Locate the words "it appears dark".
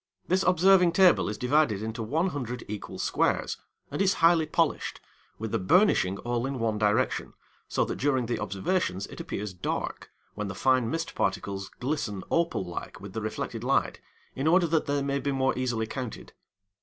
9.05-10.09